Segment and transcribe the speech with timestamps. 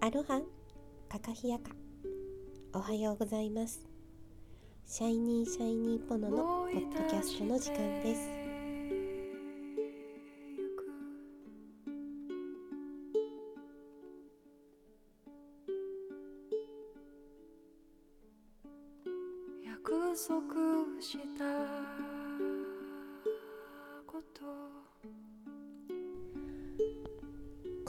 [0.00, 0.40] アロハ
[1.08, 1.70] カカヒヤカ。
[2.72, 3.86] おはようございます。
[4.86, 8.39] シャイニーシャイニーポノのポッドキャストの時間です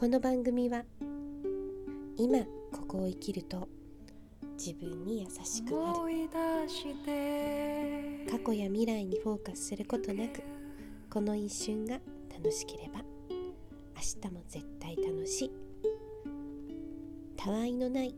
[0.01, 0.83] この番組は
[2.17, 2.39] 今
[2.71, 3.69] ここを生きると
[4.57, 5.99] 自分に優しくなる。
[8.27, 10.41] 過去や未来にフォーカスすることなく
[11.07, 11.99] この一瞬が
[12.35, 13.01] 楽しければ
[13.95, 15.51] 明日も絶対楽しい。
[17.37, 18.15] たわいのない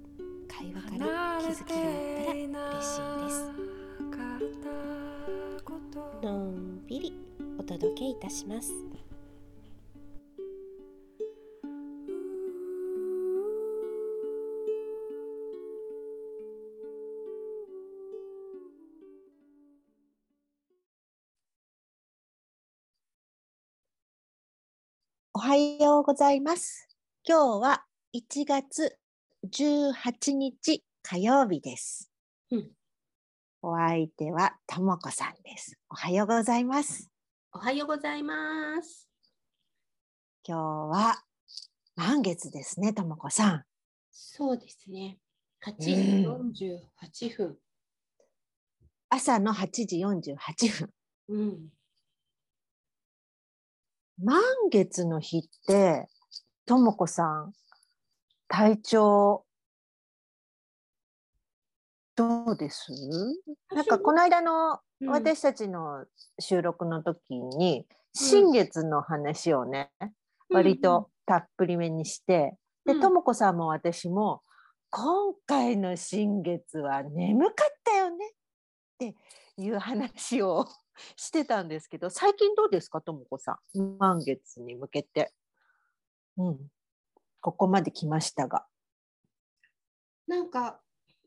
[0.47, 1.83] 会話から気づきがあっ
[2.25, 3.51] たら嬉しいです。
[6.25, 7.13] のんびり
[7.59, 8.71] お届けいたします
[25.45, 26.87] はようございます。
[27.27, 27.83] 今日は
[28.15, 28.95] 1月
[29.45, 32.09] 18日火曜日です。
[32.49, 32.69] うん
[33.61, 35.77] お相手はともこさんです。
[35.89, 37.11] おはようございます。
[37.51, 39.09] おはようございます
[40.47, 41.21] 今日は
[41.97, 43.63] 満月ですね、ともこさん。
[44.13, 45.17] そうですね
[45.65, 45.91] 8時
[47.27, 47.57] 48分
[49.09, 50.89] 朝の8時48分。
[51.27, 51.82] うん
[54.21, 56.07] 満月の日って、
[56.65, 57.53] ともこさん、
[58.47, 59.45] 体調、
[62.15, 62.91] どうです？
[63.71, 65.09] なんかこの間のうん。
[65.09, 66.05] 私たちの
[66.39, 69.89] 収録の時に、新月の話をね、
[70.49, 72.55] 割とたっぷりめにして、
[72.85, 72.95] うん。
[72.95, 74.43] で、ともこさんも私も、
[74.91, 79.15] 今回の新月は眠かったよねって
[79.57, 80.67] いう話を
[81.15, 83.97] してたんですけど、最近どうですか、ともこさん。
[83.97, 85.33] 満月に向けて。
[86.37, 86.59] うん。
[87.41, 88.65] ここまで来ましたが。
[90.27, 90.79] なんか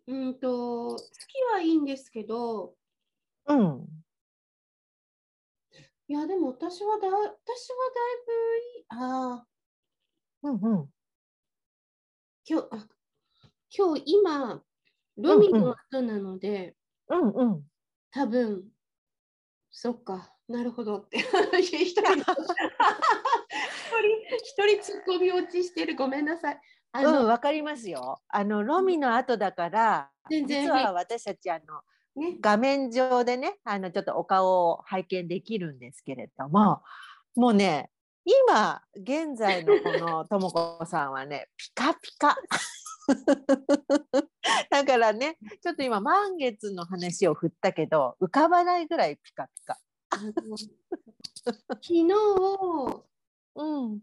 [0.07, 2.75] うんと月はいいんですけど
[3.47, 3.87] うん。
[6.09, 7.35] いやでも私はだ私はだい
[8.27, 8.33] ぶ
[8.79, 9.47] いいああ
[10.43, 10.91] うんうん。
[12.49, 12.87] 今日あ
[13.77, 14.63] 今日今
[15.17, 16.77] ロミの後なので、
[17.09, 17.63] うんうん。
[18.13, 18.65] 多分
[19.79, 21.19] そっかなるほどって。
[21.21, 22.01] 一人一人
[24.43, 25.95] 一人ツッコミ落ちしてる。
[25.95, 26.61] ごめんなさい。
[26.93, 28.23] あの、うん、わかりますよ。
[28.29, 30.63] あの、ロミの後だから、全然。
[30.63, 31.83] 実は私たち、あの、
[32.15, 32.39] ね。
[32.41, 36.83] 画面上でね、あの、ちょっとお顔を拝見できるんですけれども、
[37.35, 37.91] もうね、
[38.25, 42.35] 今、現在のこのともこさんはね、ピカピカ。
[44.71, 49.79] だからね、ちょっと今、満月の話を振ったけど、浮かばないぐらいピカピカ。
[50.11, 52.15] 昨日
[53.55, 54.01] うん。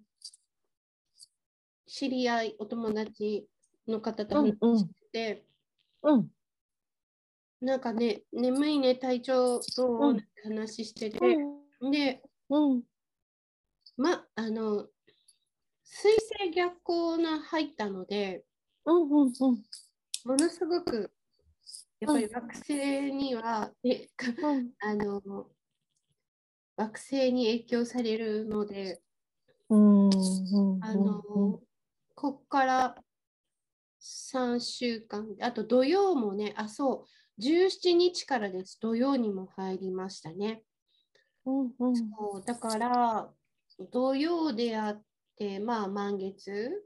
[1.88, 3.48] 知り合いお友達
[3.88, 5.46] の方とうん話してて、
[6.02, 6.32] うん。
[7.62, 11.20] なんかね眠いね体調どう、うんって話してて、
[11.82, 11.92] うん。
[11.92, 12.84] でうん。
[13.96, 14.88] まあの
[15.84, 18.44] 水星逆行が入ったので
[18.86, 19.10] うん。
[19.10, 19.34] うん。
[19.40, 19.64] うん。
[20.24, 21.12] ものすごく
[22.00, 24.72] やっぱり惑星には、えか うん。
[24.80, 25.50] あの
[26.76, 29.02] 惑星に影響されるので、
[29.70, 30.10] うん。
[30.82, 31.62] あの
[32.16, 33.04] こっから
[34.00, 37.06] 3週間あと土曜もねあそ
[37.38, 40.64] う17日からです土曜にも入りましたね
[41.46, 41.74] うん。
[41.80, 41.96] うん。
[41.96, 43.30] そうだから
[43.92, 45.04] 土曜であっ
[45.38, 46.86] てまあ満月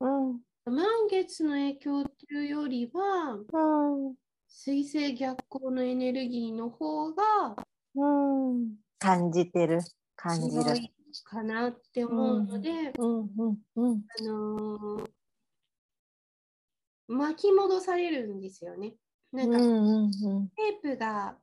[0.00, 0.40] うん。
[0.64, 4.14] 満月の影響っていうよりはうん。
[4.48, 7.56] 水星逆行のエネルギーの方が
[7.94, 8.76] うん。
[8.98, 9.80] 感じてる。
[10.16, 10.64] 感じる。
[11.24, 13.20] かなって思うので、うん。
[13.20, 13.58] うん。
[13.76, 14.02] うん。
[14.18, 15.10] あのー
[17.12, 18.94] 巻き戻されるんですよね。
[19.32, 20.04] なんかうん。
[20.04, 20.10] うん。
[20.12, 21.36] テープが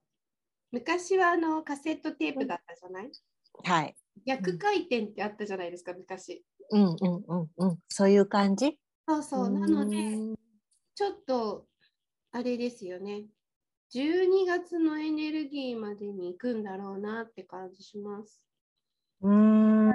[0.71, 3.11] 昔はあのカセットテープだったじゃない、
[3.63, 3.95] はい。
[4.25, 6.43] 逆回転ってあったじゃないですか昔。
[6.71, 6.83] うん。
[6.83, 7.23] うん。
[7.27, 7.47] うん。
[7.57, 7.79] うん。
[7.89, 8.77] そういう感じ？
[9.07, 9.49] そうそう。
[9.49, 10.35] なのでうん
[10.95, 11.67] ちょっと
[12.31, 13.25] あれですよね。
[13.89, 18.45] 12月のエネルギーまでに行くんだろうなって感じします。
[19.21, 19.89] うん。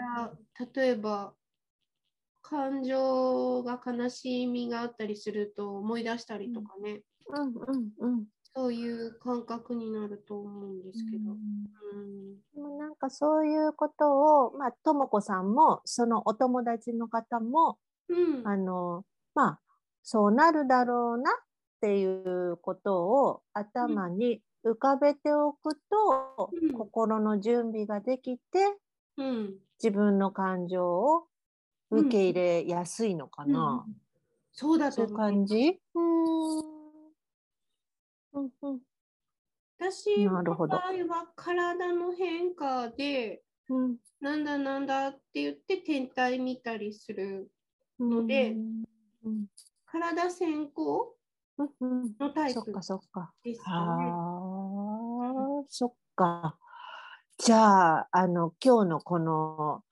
[0.75, 1.35] 例えば
[2.43, 7.55] 感情が悲しみがあったりすると思い出したりとかね、うん。
[7.55, 7.91] うん。
[7.99, 8.25] うん。
[8.55, 11.33] そういう感覚になると思うんですけど。
[11.33, 11.63] うん
[12.55, 17.79] でもなんかそういうことを、まあ、ともこさんも、そのお友達の方も、
[18.13, 18.47] うん。
[18.47, 19.05] あの
[19.35, 19.61] まあ
[20.03, 21.35] そうなるだろうなっ
[21.81, 26.73] ていうことを頭に浮かべておくと、うん。
[26.73, 28.77] 心の準備ができて
[29.17, 29.55] うん。
[29.83, 31.27] 自分の感情を
[31.91, 33.85] 受け入れやすいのかな。
[33.87, 33.95] うん。
[34.53, 35.31] そうだそういうと思う。
[35.31, 35.81] 感じ？
[35.95, 36.83] うーん。
[38.35, 38.51] うん。
[38.63, 38.81] うん。
[39.79, 40.83] 私の場合なるほどは
[41.35, 43.97] 体の変化で、うん。
[44.21, 47.51] なんだなんだって言って天体見たりする
[48.01, 48.57] ので
[49.25, 49.47] うん
[49.87, 51.15] 体先行
[51.59, 53.55] うんうんのタイプそっかね。
[53.59, 56.57] はあ、そっか。
[57.39, 59.83] じゃあ、あの、今日のこの、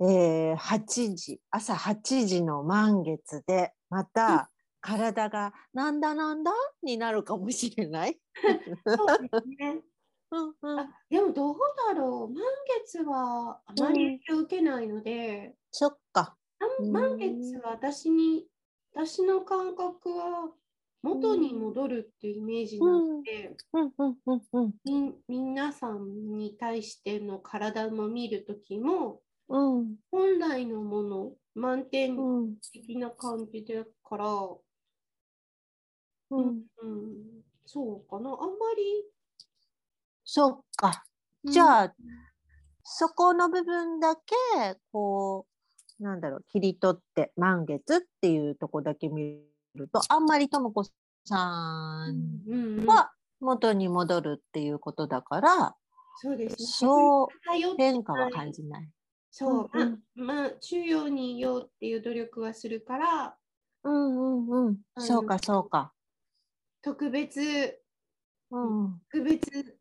[0.00, 4.50] えー、8時、朝8時の満月で、また
[4.80, 6.52] 体がなんだなんだ？
[6.82, 8.18] になるかもしれない？
[8.86, 9.80] そうですね。
[10.30, 11.56] うんうん、あでもどう
[11.88, 12.44] だろう満
[12.84, 16.36] 月はあまり影響を受けないので、そっか。
[16.92, 18.46] 満月は私に
[18.94, 20.50] 私の感覚は
[21.02, 23.56] 元に戻るっていうイメージなので、
[25.28, 29.96] 皆さんに対しての体も見るときもうん。
[30.10, 32.56] 本来のもの満点うん。
[32.72, 34.26] 的な感じだから、
[36.30, 36.62] うん。
[36.82, 38.30] うんそうかな。
[38.30, 39.04] あんまり
[40.24, 41.04] そっか。
[41.44, 41.94] じゃあ、
[42.82, 44.34] そこの部分だけ、
[44.92, 45.57] こう、
[46.00, 49.40] なんだろう、切り取って、満月っていうとこだけ見
[49.74, 50.84] ると、あんまりともこ
[51.24, 55.76] さんは元に戻るっていうことだから、
[56.20, 57.26] そうですねそう
[57.76, 58.88] 変化は感じない。
[59.30, 63.36] そう、うんままあ中央にいようっていう努力はするから
[63.84, 64.78] うんうんうん。
[64.98, 65.92] そうか、そうか。
[66.82, 67.80] 特別
[68.50, 69.00] うん。
[69.12, 69.76] 特別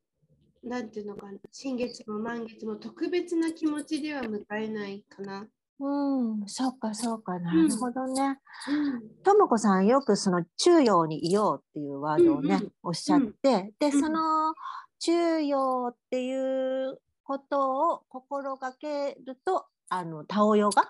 [0.63, 5.47] なんていうのかな新月も満月も特別な気持ちでは迎えないかな。
[5.79, 7.37] うん、そうか、そうか。
[7.39, 8.39] なるほどね。
[8.67, 9.23] うん。
[9.23, 14.53] ともこさんよくその中陽にいようっていうワードをね、うんうんおっしゃって、でうんその
[14.99, 20.83] 中陽っていうことを心がけるとあのタオヨガ？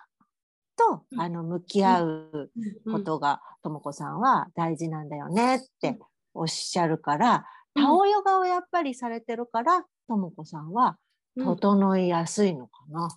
[0.78, 1.20] と、うん。
[1.22, 2.52] あの向き合う
[2.86, 2.94] うん。
[2.94, 5.66] ことがともこさんは大事なんだよねっうん。
[5.82, 6.00] て
[6.34, 7.46] おっしゃるから、
[7.76, 7.84] うん。
[7.84, 10.98] タオヨガをやっぱりされてるからともこさんは
[11.36, 11.46] うん。
[11.46, 13.10] 整いやすいのかな。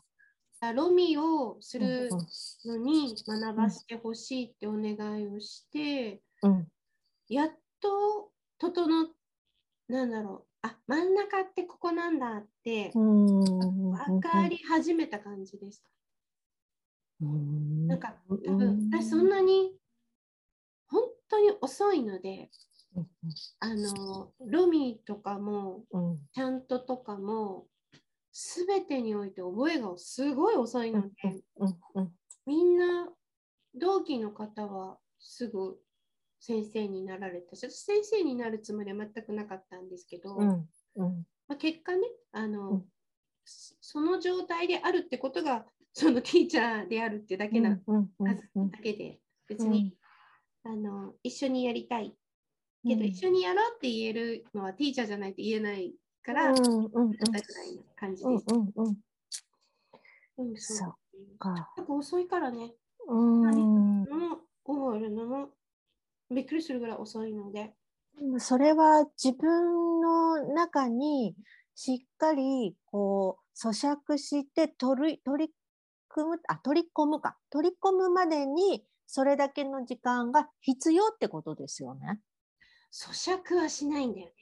[0.75, 2.11] ロミをすうんる
[2.67, 6.67] のに学ばせてほしいってお願いをして、うん
[7.29, 9.07] やっと整っ
[9.89, 15.85] なんだろうあ真ん中ってここなんだってうん分かり始めた感じです。
[17.21, 17.87] うん。
[17.87, 19.73] なんか多分私そんなに
[20.89, 22.51] 本当に遅いので
[22.97, 23.07] うん。
[23.61, 26.19] あのロミとかもうん。
[26.33, 27.67] ちゃんととかも
[28.33, 31.09] 全てにおいて覚えがすごい遅いので、
[32.47, 33.09] みんな
[33.75, 35.77] 同期の方はすぐ
[36.41, 40.49] 先生になられたし私先生になるつもりは全くなかったんですけど、うん
[40.97, 41.27] うん。
[41.49, 42.01] まあ、結果ね
[42.33, 42.85] あの、うん。
[43.45, 48.09] そその状態であるってことがそのティーチャーであるってだけなうん
[48.71, 49.19] だけで
[49.49, 49.97] 別に、
[50.65, 52.15] あの一緒にやりたい。
[52.87, 53.07] けど、うん。
[53.07, 58.55] 一緒にやろうって言えるのはティーチャーじゃないと言えないから、うんだうんうんぐらいの感じうんです。
[58.55, 58.97] うんうん
[60.39, 60.95] うんそっ
[61.35, 61.51] うか。
[61.77, 62.73] なんか遅いからね、
[63.09, 64.01] うん。
[64.03, 65.51] も覚えるのも
[66.31, 67.75] びっくりするぐらい遅いので。
[68.39, 71.35] それは自分の中に
[71.75, 75.55] しっかりこう咀嚼して取り取り
[76.09, 82.21] 組むあ取り込むか取り込むまでにそれだけの時間が必要ってことですよね。
[82.93, 84.33] 咀嚼はしないんだよね。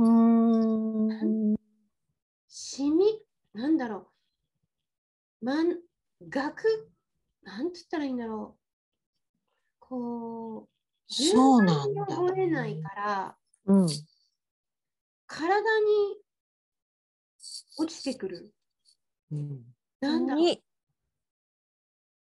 [0.00, 1.56] うーん。
[2.48, 4.10] しみ、なんだろ
[5.42, 5.44] う。
[5.44, 5.76] まん、
[6.26, 6.90] 学、
[7.42, 8.60] なんて言ったらいいんだろう。
[9.78, 10.68] こ
[11.08, 12.06] う、そうなんだ。
[12.46, 13.86] ないから、うん。
[15.26, 16.22] 体に
[17.76, 18.54] 落ちてくる。
[19.30, 19.62] うん。
[20.00, 20.44] なんだろう。
[20.44, 20.62] に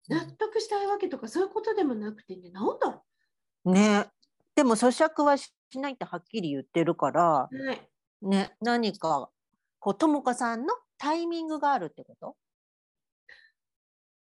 [0.09, 3.05] 納得したいわけとかそういうことでもなくてね、なんだろ
[3.71, 4.12] ね。
[4.55, 7.65] でも咀嚼はしないってはっきり言ってるから、う。
[7.65, 7.89] はい。
[8.21, 9.29] ね、何か
[9.79, 12.35] こうともかさんのタイミングがあるってこと？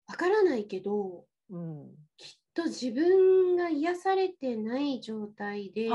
[0.06, 1.90] わからないけど、うん。
[2.16, 5.88] きっと自分が癒されてない状態で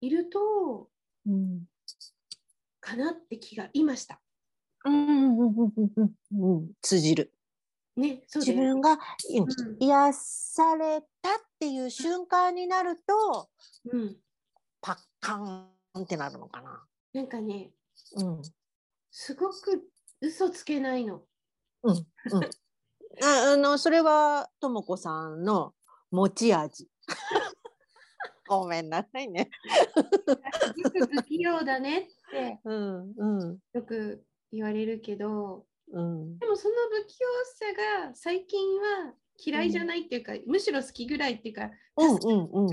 [0.00, 0.88] いると、
[1.26, 1.64] うん。
[2.80, 4.20] かなって気がいました。
[4.84, 6.72] うんうんうんうんうんうん。
[6.80, 7.32] 通じる。
[7.96, 8.98] ね、自分が、
[9.80, 13.48] 癒されたっていう瞬間になると、
[13.90, 14.16] うん。
[14.82, 15.68] パッカン
[16.00, 16.84] ってなるのかな。
[17.14, 17.70] なんかね、
[18.16, 18.42] うん。
[19.10, 19.88] すごく
[20.20, 21.22] 嘘つけないの。
[21.82, 22.44] うんうん。
[23.22, 25.72] ああのそれはともこさんの
[26.10, 26.88] 持ち味。
[28.46, 29.50] ごめんなさいね。
[30.76, 34.22] よく不器用だねってうんうんよく
[34.52, 36.38] 言われるけど、うん。
[36.38, 42.70] でもその不器用さが最近は嫌いじゃないっていうか、むしろ好きぐらいっていうか、うん助うんうん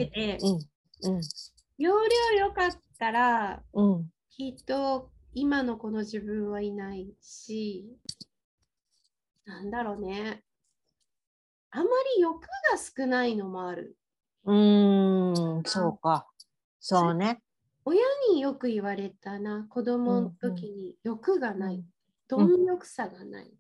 [1.78, 7.86] 容量良かったらうんきっと今のこの自分はいないし、
[9.46, 10.44] なんだろうね。
[11.72, 11.84] あま
[12.16, 13.98] り欲が少ないのもある。
[14.46, 15.34] うん。
[15.34, 16.28] うんそうか。
[16.80, 17.42] そうね。
[17.86, 18.02] 親
[18.32, 21.84] によく言われたな、子供の時に欲がない、うん
[22.28, 23.52] 貪欲さがない。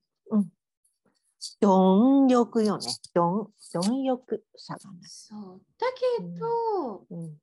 [1.59, 2.87] 貪欲よね。
[3.13, 5.01] 貪貪欲さがない。
[5.09, 5.61] そう。
[5.77, 5.87] だ
[6.19, 7.39] けど、うん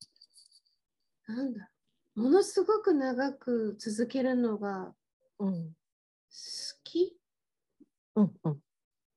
[1.29, 1.71] なんだ
[2.17, 4.93] ものすごく長く続けるのが
[5.39, 5.75] うん好
[6.85, 7.17] き？
[8.17, 8.61] うんうん。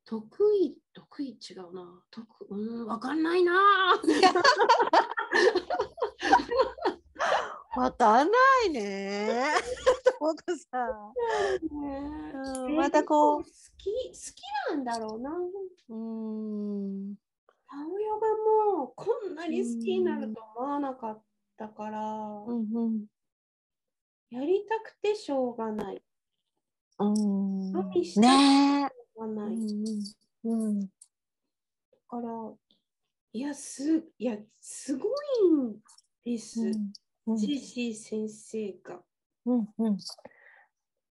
[0.06, 0.78] 得意？
[0.94, 1.38] 得意？
[1.50, 2.04] 違うな。
[2.12, 3.54] 得うん、わかんないな。
[7.76, 9.46] わかんないね。
[10.04, 11.14] ともこさん。
[11.72, 15.32] うんまたこう好き好きなんだろうな。
[15.32, 17.16] うん。
[17.66, 18.18] 母親が
[18.78, 21.22] もうこんなに好きになると思わなかっ
[21.58, 23.06] たから、うんうん。
[24.30, 26.02] やりたくてしょうがない。
[27.00, 28.88] うんロビーしたねえ。
[28.88, 29.56] しょうがない。
[30.44, 30.88] うんだ
[32.08, 32.54] から、
[33.34, 35.12] いや、す、いや、すごい
[35.52, 35.78] ん
[36.24, 36.62] です。
[36.62, 36.94] うん
[37.28, 39.00] ジェシー先生が。
[39.46, 39.98] うんうん。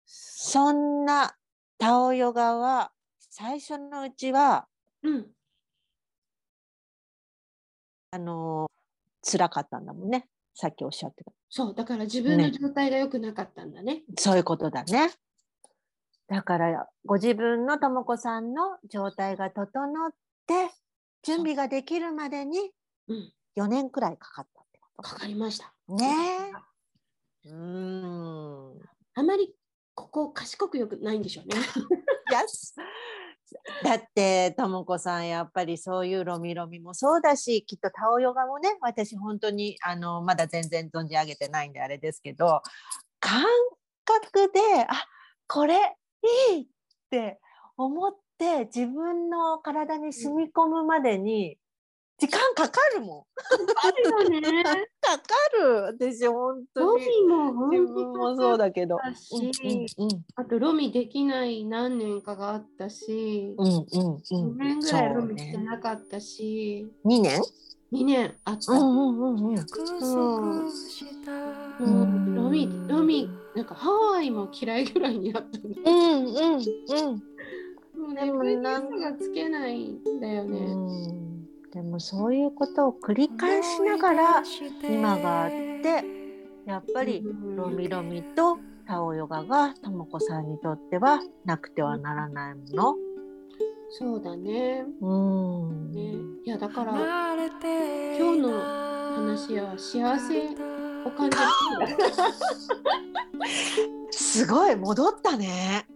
[0.06, 1.36] そんな
[1.78, 4.66] タオヨガは最初のうちは
[5.02, 5.26] うん。
[8.10, 8.70] あの
[9.22, 10.28] 辛かったんだもんね。
[10.54, 11.32] さっきおっしゃってた。
[11.50, 14.02] そう、だから自分のね状態が良くなかったんだね。
[14.16, 15.10] そういうことだね。
[16.26, 20.10] だからご自分のともこさんの状態が整っ
[20.46, 20.70] て
[21.22, 22.70] 準備ができるまでに
[23.08, 23.32] うん。
[23.56, 24.64] 4年くらいかかった
[25.02, 25.72] かかりました。
[25.86, 25.94] と。
[25.96, 26.06] ね
[27.44, 27.48] え。
[27.48, 28.80] うーん。
[29.14, 29.54] あまり
[29.94, 31.56] ここ賢くよくないんでしょうね。
[32.30, 32.74] やす
[33.82, 42.62] だってともこさんやっぱりそういうロミロミもそうだしきっとタオヨガもね私本当にあのまだ全然存じ上げてないんであれですけど
[43.20, 43.42] 感
[44.04, 45.06] 覚であ
[45.46, 45.96] これ
[46.52, 46.66] いいっ
[47.10, 47.40] て
[47.76, 51.58] 思って自分の体に染み込むまでに
[52.18, 53.24] 時間かかるもん。
[53.84, 54.62] あるよね。
[55.00, 55.24] かか
[55.56, 55.82] る。
[55.84, 58.96] 私本当ロにミも本自当分もそうだけど。
[58.96, 64.52] だしうんうんあとロミできない何年かがあったし、うんうんうん。
[64.52, 67.40] 2年ぐらいロミしてそうねなかったし、2年
[67.92, 68.72] ？2年あった。
[68.72, 69.54] うんうんうんうん。
[69.54, 71.84] 約束した。
[71.84, 75.64] もうロミ、ロミ、なんかハワイも嫌いぐらいになったの。
[75.84, 77.22] うんうんうん。
[77.96, 80.58] もうでもね、なんがつけないんだよね。
[80.58, 81.27] うん
[81.72, 84.42] でもそういうことを繰り返しながら
[84.82, 86.04] 今があって
[86.66, 92.94] やっぱりうんロミロミとタオヨガがともこさんにとってはなくてはならないもの。
[93.90, 94.84] そうだね。
[95.00, 95.14] う
[95.72, 95.92] ん。
[95.92, 97.34] ねいや、だから、今
[98.18, 98.50] 今日の
[99.14, 100.48] 話は幸せ
[101.06, 101.44] を感じる。
[104.10, 105.86] すごい戻ったね。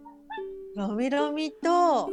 [0.75, 2.09] ロミロミと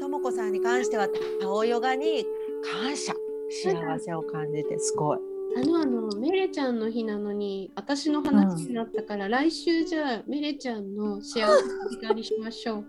[0.00, 1.08] ともこさんに関しては
[1.40, 2.26] タオヨガに
[2.62, 3.12] 感謝
[3.50, 5.18] 幸せを感じてすごい。
[5.54, 12.86] あのあのメレちゃんの日なのに私の話になったから、来週じゃあメレちゃんの幸せの時間にしましょう。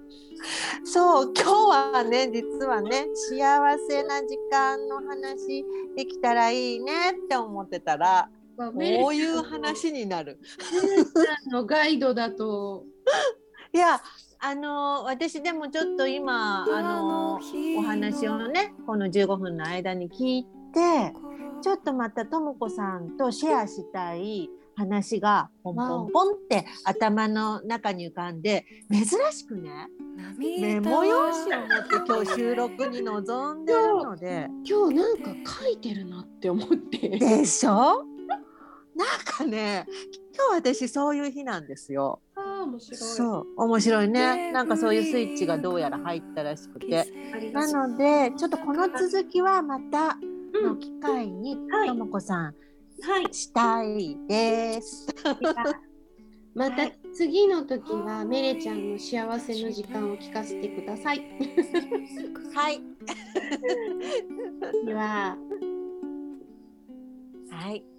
[0.86, 1.52] そう今日
[1.94, 5.66] はね実はね幸せな時間の話
[5.98, 10.40] できたらいいねって思ってたらこういう話になる。
[10.72, 12.86] メレちゃんのガイドだと
[13.74, 14.02] いや
[14.46, 17.36] あの私でもちょっと今あの
[17.78, 21.14] お話をねこの15分の間に聞いて
[21.62, 29.88] ちょっとまたともこさんとシェアしたい話がポンポンポンって頭の中に浮かんで珍しくね
[30.38, 34.50] メモ用紙を持って今日収録に臨んでるので。
[34.66, 36.98] 今日なんか書いてるなって思って。
[37.18, 38.04] でしょ？
[38.96, 39.86] なんかね
[40.36, 42.20] 今日私そういう日なんですよ。
[42.64, 42.98] ああ面白い。
[42.98, 44.52] そう面白いね。
[44.52, 47.06] なんかそういうスイッチがどうやら入ったらしくて。
[47.54, 50.18] なのでちょっとこの続きはまた
[50.54, 52.56] うんの機会にはいともこさん
[53.02, 53.34] はい。
[53.34, 55.08] したいです。
[56.56, 61.22] また次の時はメレちゃんの幸せの時間を聞かせてください。
[62.54, 62.82] はい。
[64.86, 65.36] では。
[67.50, 67.93] はい。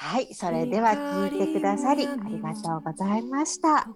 [0.00, 3.88] はい、それでは聞いてくださりありがとうございました。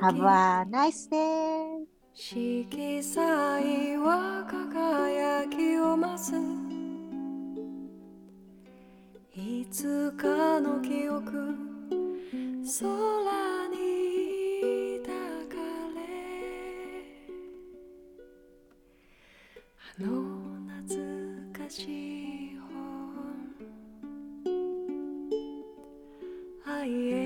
[0.00, 1.84] Have a nice day!
[2.14, 6.32] 色彩は輝きを増す
[9.34, 11.32] いつかの記憶
[12.64, 15.14] 空に抱
[15.48, 15.56] か
[15.94, 16.00] れ
[19.98, 20.08] あの
[20.86, 22.11] 懐かしい
[26.84, 27.21] yeah.